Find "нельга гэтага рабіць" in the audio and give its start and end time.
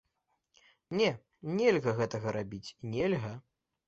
1.59-2.63